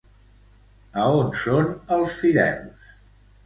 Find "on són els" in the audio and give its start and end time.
1.19-2.19